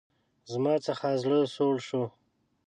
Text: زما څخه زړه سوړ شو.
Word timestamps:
زما 0.51 0.73
څخه 0.87 1.07
زړه 1.23 1.39
سوړ 1.55 1.75
شو. 1.87 2.03